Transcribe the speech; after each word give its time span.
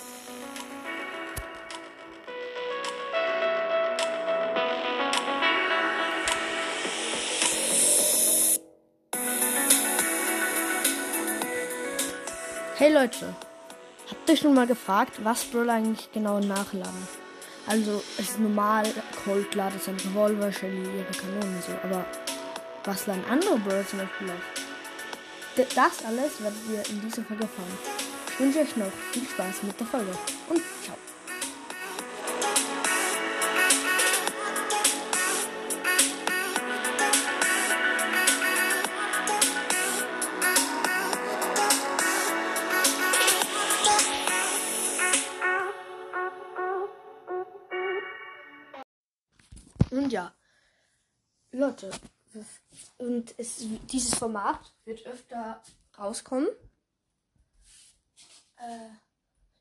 Hey 0.00 0.04
Leute, 12.92 13.34
habt 14.08 14.28
ihr 14.28 14.36
schon 14.36 14.54
mal 14.54 14.68
gefragt, 14.68 15.14
was 15.24 15.44
Brawler 15.44 15.72
eigentlich 15.74 16.12
genau 16.12 16.38
nachladen? 16.38 17.08
Also, 17.66 18.02
es 18.18 18.30
ist 18.30 18.38
normal, 18.38 18.84
Cold 19.24 19.52
ladet 19.56 19.82
sein 19.82 19.96
Revolver, 19.96 20.52
Shelly 20.52 20.84
ihre 20.84 21.10
Kanonen 21.10 21.56
und 21.56 21.64
so, 21.64 21.72
aber 21.82 22.04
was 22.84 23.08
laden 23.08 23.24
andere 23.28 23.58
Brawler 23.58 23.86
zum 23.86 23.98
Beispiel 23.98 24.30
auf? 24.30 25.66
Das 25.74 26.04
alles 26.04 26.40
werdet 26.40 26.58
ihr 26.70 26.88
in 26.88 27.00
dieser 27.00 27.24
Folge 27.24 27.42
erfahren. 27.42 28.07
Ich 28.38 28.44
wünsche 28.44 28.60
euch 28.60 28.76
noch 28.76 28.92
viel 29.10 29.26
Spaß 29.26 29.64
mit 29.64 29.80
der 29.80 29.86
Folge 29.88 30.16
und 30.48 30.62
ciao. 30.84 30.96
Und 49.90 50.12
ja, 50.12 50.32
Leute, 51.50 51.90
und 52.98 53.34
es, 53.36 53.66
dieses 53.90 54.14
Format 54.14 54.60
wird 54.84 55.04
öfter 55.06 55.60
rauskommen. 55.98 56.46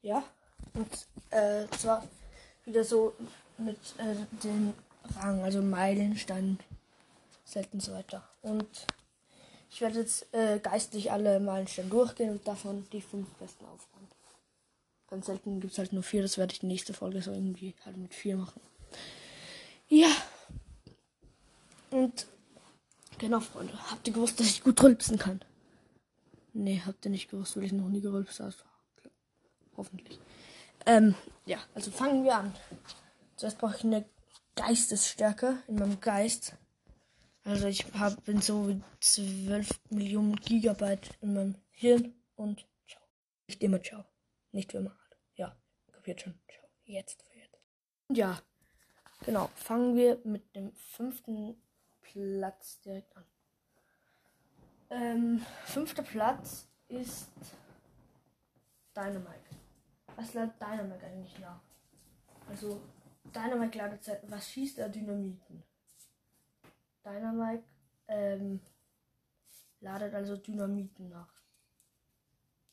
Ja, 0.02 0.24
und 0.74 1.08
äh, 1.32 1.68
zwar 1.78 2.08
wieder 2.66 2.84
so 2.84 3.14
mit 3.58 3.78
äh, 3.98 4.16
den 4.44 4.74
Rang, 5.20 5.42
also 5.42 5.62
Meilenstein, 5.62 6.60
selten 7.46 7.80
so 7.80 7.94
weiter. 7.94 8.28
Und 8.42 8.68
ich 9.70 9.82
werde 9.82 10.00
jetzt 10.00 10.34
äh, 10.34 10.60
geistlich 10.60 11.12
alle 11.12 11.40
Meilensteine 11.40 11.90
durchgehen 11.90 12.32
und 12.32 12.48
davon 12.48 12.88
die 12.92 13.02
fünf 13.02 13.28
besten 13.36 13.66
aufbauen. 13.66 14.08
Ganz 15.10 15.26
selten 15.26 15.62
gibt 15.62 15.74
es 15.74 15.80
halt 15.80 15.94
nur 15.94 16.04
vier, 16.04 16.22
das 16.22 16.38
werde 16.38 16.54
ich 16.54 16.60
die 16.60 16.66
nächste 16.66 16.94
Folge 16.94 17.22
so 17.22 17.32
irgendwie 17.32 17.74
halt 17.86 17.98
mit 17.98 18.14
vier 18.14 18.36
machen. 18.36 18.62
Ja. 19.88 20.10
Und 21.92 22.28
genau, 23.18 23.40
Freunde. 23.40 23.74
Habt 23.90 24.08
ihr 24.08 24.14
gewusst, 24.14 24.40
dass 24.40 24.48
ich 24.48 24.64
gut 24.64 24.82
rülpsen 24.84 25.18
kann? 25.18 25.42
Nee, 26.54 26.82
habt 26.86 27.06
ihr 27.06 27.12
nicht 27.12 27.30
gewusst, 27.30 27.56
weil 27.56 27.64
ich 27.64 27.72
noch 27.72 27.88
nie 27.88 28.02
gerülpst 28.02 28.40
habe. 28.42 28.54
Hoffentlich. 29.78 30.20
Ähm, 30.86 31.16
ja, 31.46 31.60
also 31.76 31.92
fangen 31.92 32.24
wir 32.24 32.36
an. 32.36 32.54
Zuerst 33.36 33.60
brauche 33.60 33.76
ich 33.76 33.84
eine 33.84 34.06
Geistesstärke 34.56 35.62
in 35.68 35.76
meinem 35.76 36.00
Geist. 36.00 36.56
Also 37.44 37.68
ich 37.68 37.86
hab, 37.94 38.26
bin 38.26 38.42
so 38.42 38.68
wie 38.68 38.82
12 39.00 39.70
Millionen 39.92 40.36
Gigabyte 40.36 41.12
in 41.22 41.34
meinem 41.34 41.56
Hirn 41.70 42.14
und 42.36 42.66
ciao. 42.88 43.02
Nicht 43.48 43.64
immer 43.64 43.82
ciao. 43.82 44.04
Nicht 44.52 44.72
für 44.72 44.80
immer. 44.80 44.98
Ja, 45.36 45.56
kapiert 45.94 46.22
schon. 46.22 46.34
Ciao. 46.52 46.68
Jetzt 46.84 47.24
für 47.24 47.38
jetzt. 47.38 47.58
Und 48.10 48.18
ja, 48.18 48.42
Genau, 49.26 49.50
fangen 49.56 49.96
wir 49.96 50.20
mit 50.24 50.56
dem 50.56 50.74
fünften 50.74 51.62
Platz 52.02 52.80
direkt 52.82 53.16
an. 53.18 53.26
Ähm, 54.90 55.46
fünfter 55.66 56.04
Platz 56.04 56.68
ist 56.88 57.30
Dynamite. 58.96 59.58
Was 60.18 60.34
ladet 60.34 60.62
Dynamite 60.62 61.06
eigentlich 61.06 61.40
nach? 61.40 61.62
Also, 62.50 62.82
Dynamite 63.34 63.78
ladet, 63.78 64.30
was 64.30 64.50
schießt 64.50 64.80
er? 64.80 64.90
Dynamiten. 64.90 65.64
Dynamite 67.06 67.64
ähm, 68.10 68.60
ladet 69.80 70.14
also 70.14 70.36
Dynamiten 70.36 71.08
nach. 71.08 71.34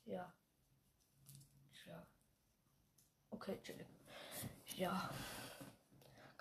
Ja. 0.04 0.34
Tja. 1.72 2.04
Okay, 3.30 3.60
chillig. 3.62 3.86
Ja 4.76 5.08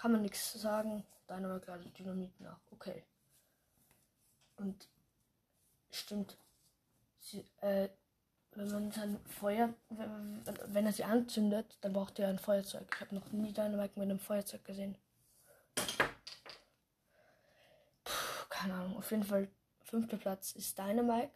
kann 0.04 0.12
man 0.12 0.22
nichts 0.22 0.52
sagen. 0.52 1.06
Deine 1.28 1.62
gerade 1.62 1.90
Dynamit 1.92 2.38
nach. 2.42 2.60
Okay. 2.72 3.06
Und 4.58 4.90
stimmt. 5.92 6.38
Sie, 7.20 7.46
äh, 7.62 7.88
wenn 8.56 8.72
man 8.72 8.92
sein 8.92 9.20
Feuer, 9.26 9.74
wenn, 9.90 10.44
wenn 10.68 10.86
er 10.86 10.94
sie 10.94 11.04
anzündet, 11.04 11.78
dann 11.82 11.94
braucht 11.94 12.20
er 12.20 12.30
ein 12.30 12.40
Feuerzeug. 12.40 12.86
Ich 12.94 13.02
habe 13.02 13.16
noch 13.16 13.32
nie 13.32 13.52
Dynamite 13.52 14.00
mit 14.00 14.10
einem 14.10 14.20
Feuerzeug 14.20 14.64
gesehen. 14.64 14.98
Puh, 18.04 18.46
keine 18.50 18.74
Ahnung. 18.76 18.98
Auf 18.98 19.12
jeden 19.12 19.24
Fall 19.24 19.48
fünfter 19.84 20.18
Platz 20.18 20.52
ist 20.54 20.78
Dynamite 20.78 21.32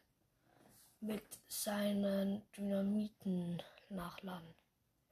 mit 0.99 1.23
seinen 1.47 2.41
Dynamiten 2.55 3.61
nachladen. 3.89 4.53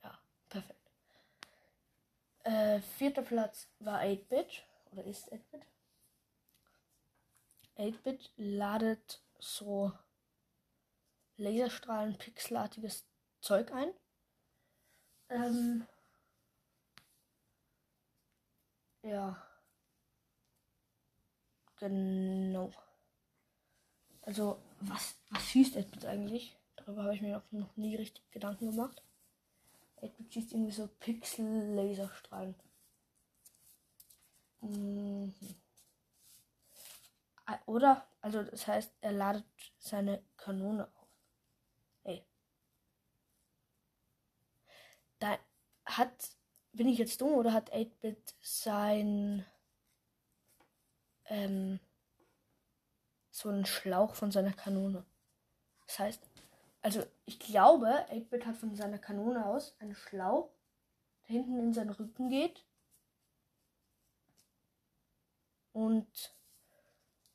Ja, 0.04 0.18
perfekt. 0.50 0.92
Äh, 2.44 2.80
vierter 2.98 3.24
Platz 3.24 3.68
war 3.80 4.02
8-Bit 4.02 4.64
oder 4.92 5.04
ist 5.04 5.32
8-Bit. 5.32 5.62
8-Bit 7.78 8.32
ladet 8.38 9.22
so 9.40 9.92
Laserstrahlen, 11.38 12.18
pixelartiges 12.18 13.06
Zeug 13.42 13.72
ein. 13.72 13.90
Ähm, 15.30 15.86
ja. 19.04 19.38
Genau. 21.80 22.72
Also, 24.24 24.60
was, 24.82 25.16
was 25.30 25.44
schießt 25.48 25.78
8-Bit 25.78 26.06
eigentlich? 26.06 26.58
Darüber 26.76 27.04
habe 27.04 27.16
ich 27.16 27.22
mir 27.22 27.38
noch, 27.38 27.52
noch 27.52 27.78
nie 27.78 27.96
richtig 27.96 28.30
Gedanken 28.32 28.72
gemacht. 28.72 29.02
Edward 30.02 30.34
schießt 30.34 30.54
irgendwie 30.54 30.72
so 30.74 30.88
Pixel-Laserstrahlen. 31.00 32.56
Mhm. 34.62 35.32
Oder, 37.66 38.06
also 38.22 38.44
das 38.44 38.68
heißt, 38.68 38.92
er 39.02 39.12
ladet 39.12 39.46
seine 39.80 40.22
Kanone 40.38 40.88
auf. 40.88 41.08
Ey. 42.06 42.26
Da 45.20 45.38
hat, 45.86 46.30
bin 46.74 46.88
ich 46.88 46.98
jetzt 46.98 47.22
dumm 47.22 47.34
oder 47.34 47.54
hat 47.54 47.74
8-Bit 47.74 48.36
sein, 48.42 49.46
ähm, 51.26 51.80
so 53.32 53.50
einen 53.50 53.66
Schlauch 53.66 54.16
von 54.16 54.32
seiner 54.32 54.54
Kanone? 54.54 55.06
Das 55.88 56.00
heißt, 56.00 56.22
also 56.82 57.04
ich 57.26 57.40
glaube, 57.40 57.88
8-Bit 58.12 58.46
hat 58.46 58.58
von 58.58 58.76
seiner 58.76 59.00
Kanone 59.00 59.46
aus 59.46 59.76
einen 59.80 59.96
Schlauch, 59.96 60.50
der 61.28 61.38
hinten 61.38 61.60
in 61.60 61.74
seinen 61.74 61.92
Rücken 61.92 62.30
geht. 62.30 62.66
Und 65.72 66.36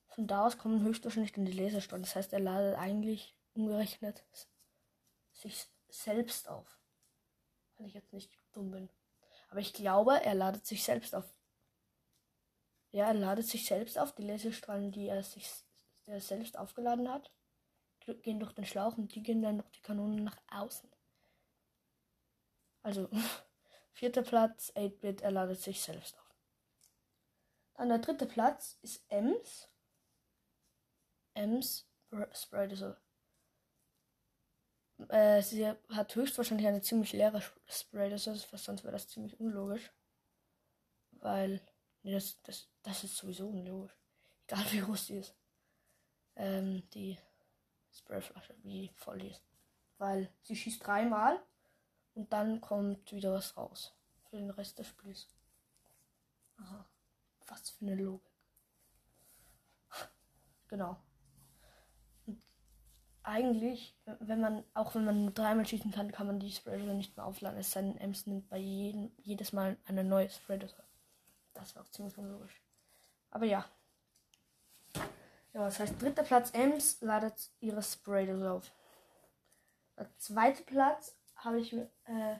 von 0.08 0.26
da 0.26 0.46
aus 0.46 0.58
kommen 0.58 0.82
höchstwahrscheinlich 0.82 1.32
dann 1.32 1.44
die 1.44 1.52
Laserstrahlen. 1.52 2.04
Das 2.04 2.16
heißt, 2.16 2.32
er 2.32 2.40
ladet 2.40 2.78
eigentlich 2.78 3.34
umgerechnet 3.54 4.24
sich 5.32 5.66
selbst 5.88 6.48
auf. 6.48 6.79
Wenn 7.80 7.88
ich 7.88 7.94
jetzt 7.94 8.12
nicht 8.12 8.30
dumm 8.52 8.70
bin. 8.70 8.90
Aber 9.48 9.60
ich 9.60 9.72
glaube, 9.72 10.22
er 10.22 10.34
ladet 10.34 10.66
sich 10.66 10.84
selbst 10.84 11.14
auf. 11.14 11.24
Ja, 12.92 13.06
er 13.06 13.14
ladet 13.14 13.46
sich 13.46 13.64
selbst 13.64 13.98
auf. 13.98 14.14
Die 14.14 14.22
Laserstrahlen, 14.22 14.92
die 14.92 15.08
er 15.08 15.22
sich 15.22 15.50
er 16.06 16.20
selbst 16.20 16.58
aufgeladen 16.58 17.08
hat 17.08 17.30
gehen 18.14 18.40
durch 18.40 18.52
den 18.52 18.64
Schlauch 18.64 18.96
und 18.96 19.14
die 19.14 19.22
gehen 19.22 19.42
dann 19.42 19.58
durch 19.58 19.70
die 19.70 19.82
Kanonen 19.82 20.24
nach 20.24 20.36
außen. 20.50 20.90
Also, 22.82 23.08
vierter 23.92 24.22
Platz, 24.22 24.72
8-Bit, 24.74 25.22
er 25.22 25.30
ladet 25.30 25.60
sich 25.60 25.80
selbst 25.80 26.18
auf. 26.18 26.34
Dann 27.74 27.88
der 27.88 27.98
dritte 27.98 28.26
Platz 28.26 28.78
ist 28.82 29.04
Ems. 29.08 29.68
Ems 31.34 31.86
so. 32.72 32.94
Äh, 35.08 35.42
sie 35.42 35.66
hat 35.66 36.14
höchstwahrscheinlich 36.14 36.66
eine 36.66 36.82
ziemlich 36.82 37.12
leere 37.12 37.42
Spray, 37.68 38.10
das 38.10 38.26
ist, 38.26 38.48
sonst 38.50 38.84
wäre 38.84 38.92
das 38.92 39.08
ziemlich 39.08 39.38
unlogisch. 39.40 39.90
Weil, 41.12 41.60
nee, 42.02 42.12
das, 42.12 42.40
das, 42.42 42.68
das 42.82 43.04
ist 43.04 43.16
sowieso 43.16 43.48
unlogisch. 43.48 43.96
Egal 44.46 44.64
wie 44.72 44.80
groß 44.80 45.06
sie 45.06 45.18
ist. 45.18 45.34
Ähm, 46.36 46.88
die 46.90 47.18
Sprayflasche, 47.92 48.54
wie 48.62 48.90
voll 48.96 49.18
die 49.18 49.28
ist. 49.28 49.42
Weil 49.98 50.32
sie 50.42 50.56
schießt 50.56 50.86
dreimal 50.86 51.42
und 52.14 52.32
dann 52.32 52.60
kommt 52.60 53.12
wieder 53.12 53.32
was 53.32 53.56
raus. 53.56 53.94
Für 54.28 54.36
den 54.36 54.50
Rest 54.50 54.78
des 54.78 54.86
Spiels. 54.88 55.28
Aha. 56.58 56.86
Was 57.46 57.70
für 57.70 57.84
eine 57.84 57.96
Logik. 57.96 58.30
genau. 60.68 60.96
Eigentlich, 63.22 63.94
wenn 64.20 64.40
man, 64.40 64.64
auch 64.72 64.94
wenn 64.94 65.04
man 65.04 65.24
nur 65.24 65.32
dreimal 65.32 65.66
schießen 65.66 65.90
kann, 65.90 66.10
kann 66.10 66.26
man 66.26 66.40
die 66.40 66.50
Spreader 66.50 66.94
nicht 66.94 67.16
mehr 67.16 67.26
aufladen. 67.26 67.58
Es 67.58 67.72
sei 67.72 67.82
denn, 67.82 67.98
Ems 67.98 68.26
nimmt 68.26 68.48
bei 68.48 68.56
jedem, 68.56 69.12
jedes 69.18 69.52
Mal 69.52 69.76
eine 69.86 70.04
neue 70.04 70.30
Spreader. 70.30 70.68
Das 71.52 71.76
war 71.76 71.82
auch 71.82 71.90
ziemlich 71.90 72.16
unlogisch. 72.16 72.62
Aber 73.30 73.44
ja. 73.44 73.64
Ja, 75.52 75.64
das 75.64 75.80
heißt, 75.80 76.00
dritter 76.00 76.22
Platz 76.22 76.50
Ems 76.52 77.00
ladet 77.02 77.50
ihre 77.60 77.82
Spreader 77.82 78.52
auf. 78.54 78.72
Der 79.98 80.08
zweite 80.16 80.62
Platz 80.62 81.14
habe 81.36 81.60
ich, 81.60 81.74
äh, 81.74 82.36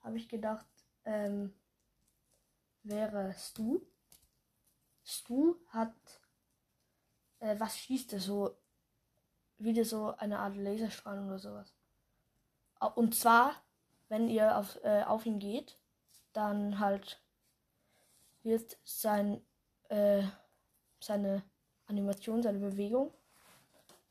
habe 0.00 0.16
ich 0.16 0.28
gedacht, 0.28 0.66
ähm, 1.04 1.54
wäre 2.82 3.34
Stu. 3.38 3.80
Stu 5.02 5.56
hat, 5.68 5.94
äh, 7.38 7.58
was 7.58 7.78
schießt 7.78 8.12
er 8.12 8.20
so? 8.20 8.56
Wieder 9.60 9.84
so 9.84 10.14
eine 10.16 10.38
Art 10.38 10.56
Laserstrahl 10.56 11.24
oder 11.24 11.38
sowas. 11.38 11.72
Und 12.94 13.14
zwar, 13.14 13.54
wenn 14.08 14.28
ihr 14.28 14.56
auf, 14.56 14.82
äh, 14.82 15.02
auf 15.04 15.26
ihn 15.26 15.38
geht, 15.38 15.76
dann 16.32 16.78
halt 16.78 17.20
wird 18.42 18.78
sein, 18.84 19.42
äh, 19.88 20.22
seine 20.98 21.42
Animation, 21.86 22.42
seine 22.42 22.58
Bewegung, 22.58 23.12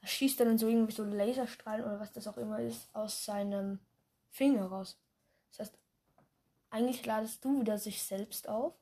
er 0.01 0.07
schießt 0.07 0.40
dann 0.40 0.57
so 0.57 0.68
irgendwie 0.68 0.94
so 0.94 1.04
Laserstrahlen 1.04 1.84
oder 1.84 2.00
was 2.00 2.12
das 2.12 2.28
auch 2.28 2.38
immer 2.38 2.60
ist, 2.60 2.94
aus 2.94 3.25
seinem 3.25 3.80
Finger 4.30 4.68
raus. 4.68 4.98
Das 5.52 5.60
heißt, 5.60 5.78
eigentlich 6.69 7.06
ladest 7.06 7.44
du 7.44 7.60
wieder 7.60 7.78
sich 7.78 8.02
selbst 8.02 8.48
auf. 8.48 8.74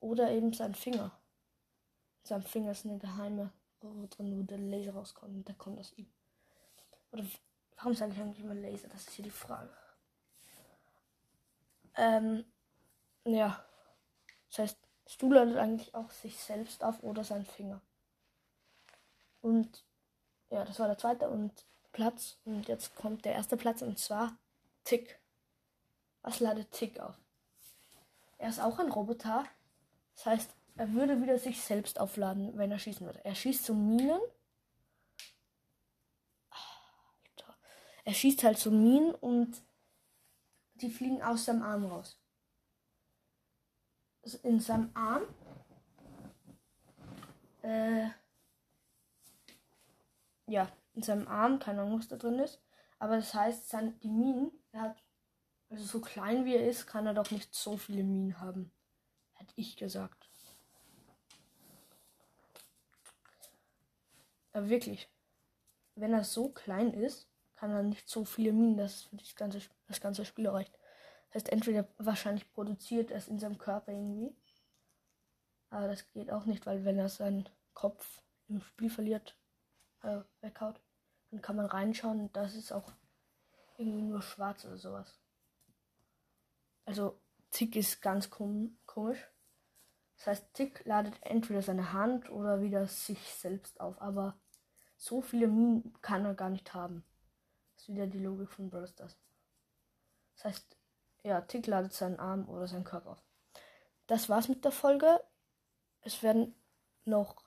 Oder 0.00 0.32
eben 0.32 0.52
sein 0.52 0.74
Finger. 0.74 1.12
In 2.22 2.28
seinem 2.28 2.42
Finger 2.42 2.72
ist 2.72 2.84
eine 2.84 2.98
geheime 2.98 3.52
Röhre 3.82 4.08
drin, 4.08 4.38
wo 4.38 4.42
der 4.42 4.58
Laser 4.58 4.92
rauskommt 4.92 5.34
und 5.34 5.48
der 5.48 5.54
kommt 5.54 5.78
aus 5.78 5.92
ihm. 5.96 6.10
Oder 7.12 7.24
warum 7.76 7.94
sage 7.94 8.12
ich 8.12 8.20
eigentlich 8.20 8.44
immer 8.44 8.54
Laser? 8.54 8.88
Das 8.88 9.02
ist 9.02 9.10
hier 9.10 9.24
die 9.24 9.30
Frage. 9.30 9.70
Ähm, 11.96 12.44
ja. 13.24 13.64
Das 14.48 14.58
heißt, 14.58 14.78
Stu 15.06 15.32
ladet 15.32 15.56
eigentlich 15.56 15.94
auch 15.94 16.10
sich 16.10 16.36
selbst 16.36 16.84
auf 16.84 17.02
oder 17.02 17.24
seinen 17.24 17.46
Finger. 17.46 17.80
Und 19.40 19.84
ja, 20.50 20.64
das 20.64 20.78
war 20.78 20.86
der 20.86 20.98
zweite 20.98 21.28
und 21.28 21.52
Platz. 21.92 22.38
Und 22.44 22.68
jetzt 22.68 22.94
kommt 22.96 23.24
der 23.24 23.34
erste 23.34 23.56
Platz 23.56 23.82
und 23.82 23.98
zwar 23.98 24.36
Tick. 24.84 25.18
Was 26.22 26.40
ladet 26.40 26.70
Tick 26.70 27.00
auf? 27.00 27.16
Er 28.38 28.48
ist 28.48 28.60
auch 28.60 28.78
ein 28.78 28.90
Roboter. 28.90 29.44
Das 30.14 30.26
heißt, 30.26 30.50
er 30.76 30.92
würde 30.92 31.20
wieder 31.20 31.38
sich 31.38 31.62
selbst 31.62 32.00
aufladen, 32.00 32.56
wenn 32.56 32.70
er 32.70 32.78
schießen 32.78 33.04
würde. 33.04 33.24
Er 33.24 33.34
schießt 33.34 33.64
so 33.64 33.74
Minen. 33.74 34.20
Alter. 36.50 37.56
Er 38.04 38.14
schießt 38.14 38.42
halt 38.44 38.58
so 38.58 38.70
Minen 38.70 39.14
und 39.14 39.62
die 40.74 40.90
fliegen 40.90 41.22
aus 41.22 41.44
seinem 41.44 41.62
Arm 41.62 41.84
raus. 41.84 42.18
Also 44.22 44.38
in 44.42 44.60
seinem 44.60 44.90
Arm. 44.94 45.22
Äh, 47.62 48.08
ja, 50.46 50.70
in 50.94 51.02
seinem 51.02 51.28
Arm, 51.28 51.58
keine 51.58 51.82
Ahnung, 51.82 51.98
was 51.98 52.08
da 52.08 52.16
drin 52.16 52.38
ist. 52.38 52.60
Aber 52.98 53.16
das 53.16 53.34
heißt, 53.34 53.72
die 54.02 54.08
Minen, 54.08 54.52
er 54.72 54.80
hat 54.82 55.02
also 55.70 55.84
so 55.84 56.00
klein 56.00 56.44
wie 56.44 56.54
er 56.54 56.68
ist, 56.68 56.86
kann 56.86 57.06
er 57.06 57.14
doch 57.14 57.30
nicht 57.30 57.54
so 57.54 57.76
viele 57.76 58.04
Minen 58.04 58.40
haben. 58.40 58.70
Hätte 59.32 59.54
ich 59.56 59.76
gesagt. 59.76 60.31
Aber 64.52 64.68
wirklich. 64.68 65.10
Wenn 65.94 66.12
er 66.12 66.24
so 66.24 66.48
klein 66.48 66.94
ist, 66.94 67.28
kann 67.56 67.70
er 67.70 67.82
nicht 67.82 68.08
so 68.08 68.24
viele 68.24 68.52
Minen, 68.52 68.76
dass 68.76 69.02
für 69.04 69.16
das 69.16 69.36
ganze, 69.36 69.60
das 69.86 70.00
ganze 70.00 70.24
Spiel 70.24 70.48
reicht. 70.48 70.72
Das 71.28 71.42
heißt, 71.42 71.52
entweder 71.52 71.86
wahrscheinlich 71.98 72.50
produziert 72.52 73.10
er 73.10 73.18
es 73.18 73.28
in 73.28 73.38
seinem 73.38 73.58
Körper 73.58 73.92
irgendwie. 73.92 74.34
Aber 75.70 75.88
das 75.88 76.10
geht 76.12 76.30
auch 76.30 76.44
nicht, 76.44 76.66
weil 76.66 76.84
wenn 76.84 76.98
er 76.98 77.08
seinen 77.08 77.48
Kopf 77.72 78.22
im 78.48 78.60
Spiel 78.60 78.90
verliert, 78.90 79.36
äh, 80.02 80.20
weghaut, 80.40 80.80
dann 81.30 81.40
kann 81.40 81.56
man 81.56 81.66
reinschauen 81.66 82.20
und 82.20 82.36
das 82.36 82.54
ist 82.54 82.72
auch 82.72 82.92
irgendwie 83.78 84.02
nur 84.02 84.22
schwarz 84.22 84.64
oder 84.64 84.76
sowas. 84.76 85.18
Also 86.84 87.20
Tick 87.50 87.76
ist 87.76 88.02
ganz 88.02 88.28
kom 88.28 88.76
komisch. 88.86 89.30
Das 90.16 90.26
heißt, 90.26 90.54
Tick 90.54 90.84
ladet 90.84 91.14
entweder 91.22 91.62
seine 91.62 91.92
Hand 91.92 92.30
oder 92.30 92.60
wieder 92.60 92.86
sich 92.86 93.18
selbst 93.34 93.80
auf. 93.80 94.00
Aber 94.00 94.38
so 95.02 95.20
viele 95.20 95.48
Minen 95.48 95.92
kann 96.00 96.24
er 96.24 96.34
gar 96.34 96.48
nicht 96.48 96.74
haben. 96.74 97.04
Das 97.74 97.82
ist 97.82 97.88
wieder 97.88 98.06
die 98.06 98.20
Logik 98.20 98.52
von 98.52 98.70
Brawl. 98.70 98.88
Das 98.96 99.16
heißt, 100.44 100.76
ja, 101.24 101.40
Tick 101.40 101.66
ladet 101.66 101.92
seinen 101.92 102.20
Arm 102.20 102.48
oder 102.48 102.68
seinen 102.68 102.84
Körper. 102.84 103.20
Das 104.06 104.28
war's 104.28 104.48
mit 104.48 104.64
der 104.64 104.70
Folge. 104.70 105.20
Es 106.02 106.22
werden 106.22 106.54
noch 107.04 107.42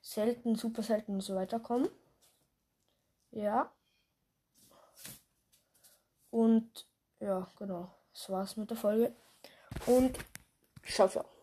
selten, 0.00 0.56
super 0.56 0.82
selten 0.82 1.12
und 1.12 1.20
so 1.20 1.34
weiter 1.34 1.60
kommen. 1.60 1.90
Ja. 3.32 3.70
Und 6.30 6.86
ja, 7.20 7.46
genau. 7.58 7.94
Das 8.14 8.30
war's 8.30 8.56
mit 8.56 8.70
der 8.70 8.78
Folge. 8.78 9.14
Und 9.84 10.18
ciao, 10.86 11.06
ciao. 11.06 11.33